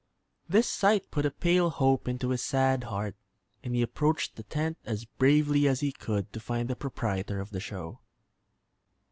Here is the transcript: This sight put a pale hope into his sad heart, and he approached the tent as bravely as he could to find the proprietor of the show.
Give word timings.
This 0.49 0.67
sight 0.67 1.11
put 1.11 1.27
a 1.27 1.29
pale 1.29 1.69
hope 1.69 2.07
into 2.07 2.29
his 2.29 2.41
sad 2.43 2.85
heart, 2.85 3.15
and 3.63 3.75
he 3.75 3.83
approached 3.83 4.35
the 4.35 4.41
tent 4.41 4.79
as 4.83 5.05
bravely 5.05 5.67
as 5.67 5.81
he 5.81 5.91
could 5.91 6.33
to 6.33 6.39
find 6.39 6.67
the 6.67 6.75
proprietor 6.75 7.39
of 7.39 7.51
the 7.51 7.59
show. 7.59 7.99